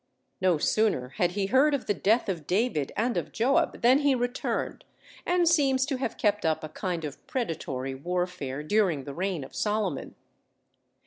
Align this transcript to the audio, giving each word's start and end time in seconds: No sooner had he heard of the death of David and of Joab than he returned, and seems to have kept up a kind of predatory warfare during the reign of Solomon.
No 0.41 0.57
sooner 0.57 1.09
had 1.17 1.33
he 1.33 1.45
heard 1.45 1.75
of 1.75 1.85
the 1.85 1.93
death 1.93 2.27
of 2.27 2.47
David 2.47 2.91
and 2.97 3.17
of 3.17 3.31
Joab 3.31 3.83
than 3.83 3.99
he 3.99 4.15
returned, 4.15 4.83
and 5.27 5.47
seems 5.47 5.85
to 5.85 5.97
have 5.97 6.17
kept 6.17 6.43
up 6.43 6.63
a 6.63 6.69
kind 6.69 7.05
of 7.05 7.23
predatory 7.27 7.93
warfare 7.93 8.63
during 8.63 9.03
the 9.03 9.13
reign 9.13 9.43
of 9.43 9.53
Solomon. 9.53 10.15